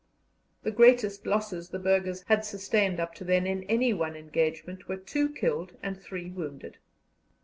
[0.63, 4.97] The greatest losses the burghers had sustained up to then in any one engagement were
[4.97, 6.77] two killed and three wounded.